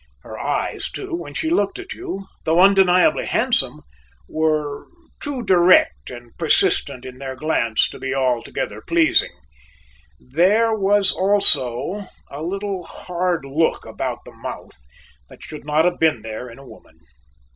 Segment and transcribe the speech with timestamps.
[0.23, 3.81] Her eyes, too, when she looked at you, though undeniably handsome,
[4.27, 4.87] were
[5.21, 9.29] too direct and persistent in their glance to be altogether pleasing;
[10.19, 14.73] there was also a little hard look about the mouth
[15.29, 16.97] that should not have been there in a woman.